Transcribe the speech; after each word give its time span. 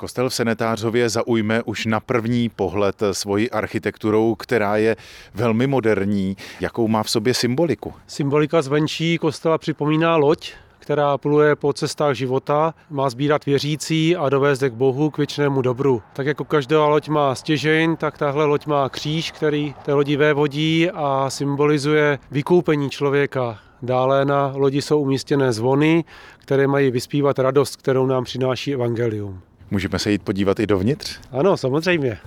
Kostel 0.00 0.28
v 0.28 0.34
Senetářově 0.34 1.08
zaujme 1.08 1.62
už 1.62 1.86
na 1.86 2.00
první 2.00 2.48
pohled 2.48 3.02
svoji 3.12 3.50
architekturou, 3.50 4.34
která 4.34 4.76
je 4.76 4.96
velmi 5.34 5.66
moderní. 5.66 6.36
Jakou 6.60 6.88
má 6.88 7.02
v 7.02 7.10
sobě 7.10 7.34
symboliku? 7.34 7.94
Symbolika 8.06 8.62
zvenčí 8.62 9.18
kostela 9.18 9.58
připomíná 9.58 10.16
loď, 10.16 10.52
která 10.78 11.18
pluje 11.18 11.56
po 11.56 11.72
cestách 11.72 12.14
života, 12.14 12.74
má 12.90 13.10
sbírat 13.10 13.46
věřící 13.46 14.16
a 14.16 14.28
dovést 14.28 14.62
k 14.62 14.72
Bohu, 14.72 15.10
k 15.10 15.18
věčnému 15.18 15.62
dobru. 15.62 16.02
Tak 16.12 16.26
jako 16.26 16.44
každá 16.44 16.86
loď 16.86 17.08
má 17.08 17.34
stěžeň, 17.34 17.96
tak 17.96 18.18
tahle 18.18 18.44
loď 18.44 18.66
má 18.66 18.88
kříž, 18.88 19.32
který 19.32 19.74
té 19.84 19.92
lodi 19.92 20.16
vévodí 20.16 20.90
a 20.90 21.30
symbolizuje 21.30 22.18
vykoupení 22.30 22.90
člověka. 22.90 23.58
Dále 23.82 24.24
na 24.24 24.52
lodi 24.54 24.82
jsou 24.82 25.00
umístěné 25.00 25.52
zvony, 25.52 26.04
které 26.38 26.66
mají 26.66 26.90
vyspívat 26.90 27.38
radost, 27.38 27.76
kterou 27.76 28.06
nám 28.06 28.24
přináší 28.24 28.74
evangelium. 28.74 29.42
Můžeme 29.70 29.98
se 29.98 30.10
jít 30.10 30.22
podívat 30.22 30.60
i 30.60 30.66
dovnitř? 30.66 31.18
Ano, 31.32 31.56
samozřejmě. 31.56 32.18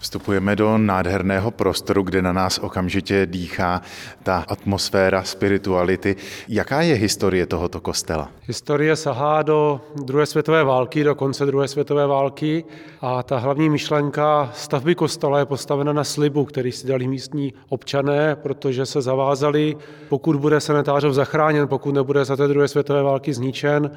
Vstupujeme 0.00 0.56
do 0.56 0.78
nádherného 0.78 1.50
prostoru, 1.50 2.02
kde 2.02 2.22
na 2.22 2.32
nás 2.32 2.58
okamžitě 2.58 3.26
dýchá 3.26 3.82
ta 4.22 4.44
atmosféra 4.48 5.22
spirituality. 5.22 6.16
Jaká 6.48 6.82
je 6.82 6.94
historie 6.94 7.46
tohoto 7.46 7.80
kostela? 7.80 8.28
Historie 8.42 8.96
sahá 8.96 9.42
do 9.42 9.80
druhé 10.02 10.26
světové 10.26 10.64
války, 10.64 11.04
do 11.04 11.14
konce 11.14 11.46
druhé 11.46 11.68
světové 11.68 12.06
války 12.06 12.64
a 13.00 13.22
ta 13.22 13.38
hlavní 13.38 13.70
myšlenka 13.70 14.50
stavby 14.54 14.94
kostela 14.94 15.38
je 15.38 15.46
postavena 15.46 15.92
na 15.92 16.04
slibu, 16.04 16.44
který 16.44 16.72
si 16.72 16.86
dali 16.86 17.08
místní 17.08 17.54
občané, 17.68 18.36
protože 18.36 18.86
se 18.86 19.02
zavázali, 19.02 19.76
pokud 20.08 20.36
bude 20.36 20.60
senetářov 20.60 21.14
zachráněn, 21.14 21.68
pokud 21.68 21.94
nebude 21.94 22.24
za 22.24 22.36
té 22.36 22.48
druhé 22.48 22.68
světové 22.68 23.02
války 23.02 23.34
zničen, 23.34 23.90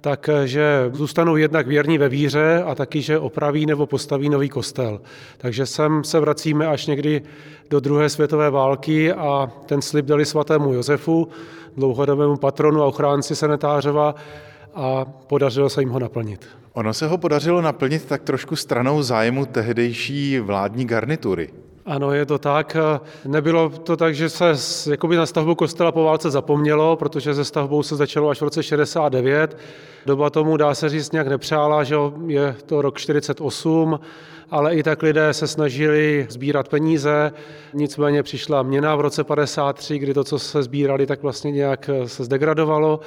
takže 0.00 0.90
zůstanou 0.92 1.36
jednak 1.36 1.66
věrní 1.66 1.98
ve 1.98 2.08
víře 2.08 2.62
a 2.66 2.74
taky, 2.74 3.02
že 3.02 3.18
opraví 3.18 3.66
nebo 3.66 3.86
postaví 3.86 4.28
nový 4.28 4.48
kostel. 4.48 5.00
Takže 5.38 5.66
sem 5.66 6.04
se 6.04 6.20
vracíme 6.20 6.66
až 6.66 6.86
někdy 6.86 7.22
do 7.70 7.80
druhé 7.80 8.08
světové 8.08 8.50
války 8.50 9.12
a 9.12 9.52
ten 9.66 9.82
slib 9.82 10.06
dali 10.06 10.24
svatému 10.24 10.72
Josefu, 10.72 11.28
dlouhodobému 11.76 12.36
patronu 12.36 12.82
a 12.82 12.86
ochránci 12.86 13.36
Senetářova 13.36 14.14
a 14.74 15.04
podařilo 15.04 15.70
se 15.70 15.82
jim 15.82 15.90
ho 15.90 15.98
naplnit. 15.98 16.46
Ono 16.72 16.94
se 16.94 17.06
ho 17.06 17.18
podařilo 17.18 17.60
naplnit 17.60 18.04
tak 18.04 18.22
trošku 18.22 18.56
stranou 18.56 19.02
zájmu 19.02 19.46
tehdejší 19.46 20.38
vládní 20.38 20.84
garnitury. 20.84 21.48
Ano, 21.88 22.12
je 22.12 22.26
to 22.26 22.38
tak. 22.38 22.76
Nebylo 23.24 23.68
to 23.68 23.96
tak, 23.96 24.14
že 24.14 24.28
se 24.28 24.54
jakoby 24.90 25.16
na 25.16 25.26
stavbu 25.26 25.54
kostela 25.54 25.92
po 25.92 26.04
válce 26.04 26.30
zapomnělo, 26.30 26.96
protože 26.96 27.34
se 27.34 27.44
stavbou 27.44 27.82
se 27.82 27.96
začalo 27.96 28.28
až 28.28 28.38
v 28.38 28.44
roce 28.44 28.62
69. 28.62 29.56
Doba 30.06 30.30
tomu, 30.30 30.56
dá 30.56 30.74
se 30.74 30.88
říct, 30.88 31.12
nějak 31.12 31.28
nepřála, 31.28 31.84
že 31.84 31.96
je 32.26 32.56
to 32.66 32.82
rok 32.82 32.98
48, 32.98 34.00
ale 34.50 34.74
i 34.74 34.82
tak 34.82 35.02
lidé 35.02 35.34
se 35.34 35.46
snažili 35.46 36.26
sbírat 36.30 36.68
peníze. 36.68 37.32
Nicméně 37.74 38.22
přišla 38.22 38.62
měna 38.62 38.96
v 38.96 39.00
roce 39.00 39.24
53, 39.24 39.98
kdy 39.98 40.14
to, 40.14 40.24
co 40.24 40.38
se 40.38 40.62
sbírali, 40.62 41.06
tak 41.06 41.22
vlastně 41.22 41.50
nějak 41.50 41.90
se 42.06 42.24
zdegradovalo 42.24 43.00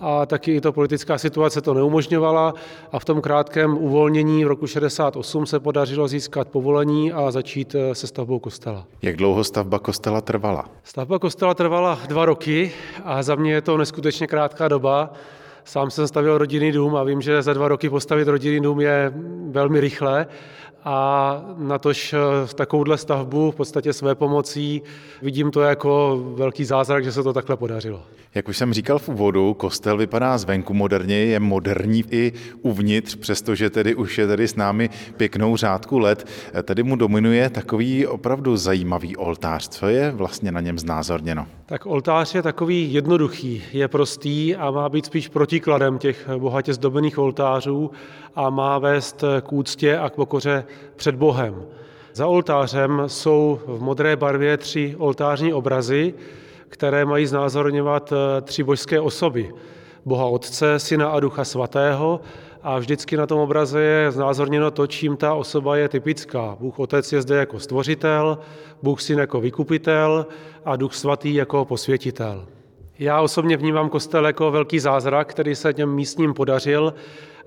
a 0.00 0.26
taky 0.26 0.56
i 0.56 0.60
to 0.60 0.72
politická 0.72 1.18
situace 1.18 1.60
to 1.60 1.74
neumožňovala 1.74 2.54
a 2.92 2.98
v 2.98 3.04
tom 3.04 3.20
krátkém 3.20 3.78
uvolnění 3.78 4.44
v 4.44 4.48
roku 4.48 4.66
68 4.66 5.46
se 5.46 5.60
podařilo 5.60 6.08
získat 6.08 6.48
povolení 6.48 7.12
a 7.12 7.30
začít 7.30 7.74
eh, 7.74 7.94
se 7.94 8.06
stavbou 8.06 8.38
kostela. 8.38 8.86
Jak 9.02 9.16
dlouho 9.16 9.44
stavba 9.44 9.78
kostela 9.78 10.20
trvala? 10.20 10.64
Stavba 10.84 11.18
kostela 11.18 11.54
trvala 11.54 11.98
dva 12.08 12.24
roky 12.24 12.72
a 13.04 13.22
za 13.22 13.34
mě 13.34 13.52
je 13.52 13.60
to 13.60 13.76
neskutečně 13.76 14.26
krátká 14.26 14.68
doba. 14.68 15.12
Sám 15.64 15.90
jsem 15.90 16.08
stavil 16.08 16.38
rodinný 16.38 16.72
dům 16.72 16.96
a 16.96 17.04
vím, 17.04 17.20
že 17.20 17.42
za 17.42 17.52
dva 17.52 17.68
roky 17.68 17.90
postavit 17.90 18.28
rodinný 18.28 18.60
dům 18.60 18.80
je 18.80 19.12
velmi 19.50 19.80
rychle 19.80 20.26
a 20.84 21.42
natož 21.56 22.14
v 22.46 22.54
takovouhle 22.54 22.98
stavbu 22.98 23.50
v 23.50 23.54
podstatě 23.54 23.92
své 23.92 24.14
pomocí 24.14 24.82
vidím 25.22 25.50
to 25.50 25.60
jako 25.60 26.22
velký 26.34 26.64
zázrak, 26.64 27.04
že 27.04 27.12
se 27.12 27.22
to 27.22 27.32
takhle 27.32 27.56
podařilo. 27.56 28.02
Jak 28.34 28.48
už 28.48 28.56
jsem 28.56 28.72
říkal 28.72 28.98
v 28.98 29.08
úvodu, 29.08 29.54
kostel 29.54 29.96
vypadá 29.96 30.38
zvenku 30.38 30.74
moderně, 30.74 31.16
je 31.16 31.40
moderní 31.40 32.04
i 32.10 32.32
uvnitř, 32.62 33.14
přestože 33.14 33.70
tedy 33.70 33.94
už 33.94 34.18
je 34.18 34.26
tady 34.26 34.48
s 34.48 34.56
námi 34.56 34.90
pěknou 35.16 35.56
řádku 35.56 35.98
let. 35.98 36.28
Tady 36.62 36.82
mu 36.82 36.96
dominuje 36.96 37.50
takový 37.50 38.06
opravdu 38.06 38.56
zajímavý 38.56 39.16
oltář. 39.16 39.68
Co 39.68 39.86
je 39.86 40.10
vlastně 40.10 40.52
na 40.52 40.60
něm 40.60 40.78
znázorněno? 40.78 41.46
Tak 41.66 41.86
oltář 41.86 42.34
je 42.34 42.42
takový 42.42 42.92
jednoduchý, 42.92 43.62
je 43.72 43.88
prostý 43.88 44.56
a 44.56 44.70
má 44.70 44.88
být 44.88 45.06
spíš 45.06 45.28
protikladem 45.28 45.98
těch 45.98 46.28
bohatě 46.38 46.74
zdobených 46.74 47.18
oltářů 47.18 47.90
a 48.34 48.50
má 48.50 48.78
vést 48.78 49.24
k 49.40 49.52
úctě 49.52 49.98
a 49.98 50.10
k 50.10 50.14
pokoře 50.14 50.64
před 50.96 51.14
Bohem. 51.14 51.64
Za 52.14 52.26
oltářem 52.26 53.02
jsou 53.06 53.60
v 53.66 53.82
modré 53.82 54.16
barvě 54.16 54.56
tři 54.56 54.94
oltářní 54.98 55.52
obrazy, 55.52 56.14
které 56.68 57.04
mají 57.04 57.26
znázorňovat 57.26 58.12
eh, 58.12 58.40
tři 58.40 58.62
božské 58.62 59.00
osoby. 59.00 59.52
Boha 60.04 60.26
Otce, 60.26 60.78
Syna 60.78 61.08
a 61.08 61.20
Ducha 61.20 61.44
Svatého 61.44 62.20
a 62.62 62.78
vždycky 62.78 63.16
na 63.16 63.26
tom 63.26 63.38
obraze 63.38 63.80
je 63.80 64.10
znázorněno 64.10 64.70
to, 64.70 64.86
čím 64.86 65.16
ta 65.16 65.34
osoba 65.34 65.76
je 65.76 65.88
typická. 65.88 66.56
Bůh 66.60 66.78
Otec 66.78 67.12
je 67.12 67.22
zde 67.22 67.36
jako 67.36 67.60
stvořitel, 67.60 68.38
Bůh 68.82 69.00
Syn 69.00 69.18
jako 69.18 69.40
vykupitel 69.40 70.26
a 70.64 70.76
Duch 70.76 70.94
Svatý 70.94 71.34
jako 71.34 71.64
posvětitel. 71.64 72.46
Já 72.98 73.20
osobně 73.20 73.56
vnímám 73.56 73.88
kostel 73.88 74.26
jako 74.26 74.50
velký 74.50 74.78
zázrak, 74.78 75.28
který 75.28 75.54
se 75.54 75.74
těm 75.74 75.94
místním 75.94 76.34
podařil 76.34 76.94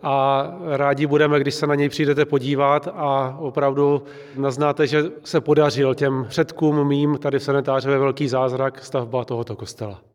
a 0.04 0.48
rádi 0.66 1.08
budeme, 1.08 1.40
když 1.40 1.56
se 1.56 1.68
na 1.68 1.76
něj 1.76 1.90
přijdete 1.90 2.26
podívat 2.26 2.88
a 2.96 3.38
opravdu 3.40 4.04
naznáte, 4.38 4.88
že 4.88 5.04
se 5.24 5.42
podařil 5.42 5.96
těm 5.96 6.26
předkům 6.30 6.88
mým 6.88 7.18
tady 7.18 7.40
v 7.40 7.44
Senetářově 7.44 7.98
velký 7.98 8.28
zázrak 8.28 8.86
stavba 8.86 9.26
tohoto 9.26 9.56
kostela. 9.56 10.02